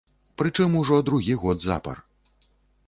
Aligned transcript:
Прычым 0.41 0.71
ужо 0.79 0.97
другі 1.11 1.39
год 1.45 1.57
запар. 1.69 2.05